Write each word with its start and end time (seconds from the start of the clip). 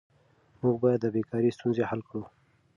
موږ 0.61 0.75
باید 0.83 0.99
د 1.01 1.07
بیکارۍ 1.15 1.49
ستونزه 1.57 1.83
حل 1.89 2.01
کړو. 2.09 2.23